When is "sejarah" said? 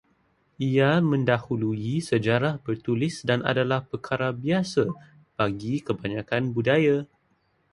2.07-2.53